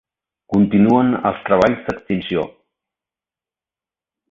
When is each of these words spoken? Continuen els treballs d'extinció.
Continuen 0.53 1.11
els 1.31 1.43
treballs 1.51 1.85
d'extinció. 1.89 2.47